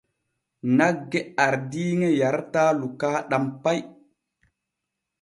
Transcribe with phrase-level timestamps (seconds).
[0.77, 3.79] Nagge ardiiŋe yarataa lukaaɗam pay.